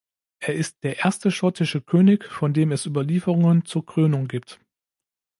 Er 0.39 0.55
ist 0.55 0.83
der 0.83 0.97
erste 0.97 1.29
schottische 1.29 1.79
König, 1.79 2.25
von 2.25 2.55
dem 2.55 2.71
es 2.71 2.87
Überlieferungen 2.87 3.65
zur 3.65 3.85
Krönung 3.85 4.27
gibt. 4.27 4.59